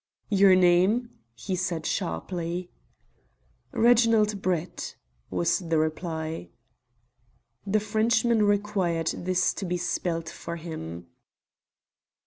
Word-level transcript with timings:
"Your 0.31 0.55
name?" 0.55 1.11
he 1.35 1.55
said 1.55 1.85
sharply. 1.85 2.71
"Reginald 3.71 4.41
Brett," 4.41 4.95
was 5.29 5.59
the 5.59 5.77
reply. 5.77 6.49
The 7.67 7.79
Frenchman 7.81 8.41
required 8.41 9.09
this 9.15 9.53
to 9.53 9.63
be 9.65 9.77
spelt 9.77 10.27
for 10.27 10.55
him. 10.55 11.05